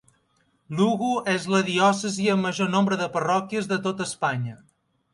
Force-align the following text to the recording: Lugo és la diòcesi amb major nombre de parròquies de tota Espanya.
Lugo 0.79 1.09
és 1.33 1.45
la 1.57 1.61
diòcesi 1.69 2.27
amb 2.37 2.49
major 2.49 2.75
nombre 2.79 3.01
de 3.05 3.13
parròquies 3.19 3.73
de 3.75 3.83
tota 3.89 4.09
Espanya. 4.11 4.61